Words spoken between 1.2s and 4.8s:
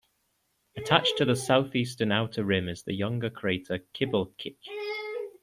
the southeastern outer rim is the younger crater Kibal'chich.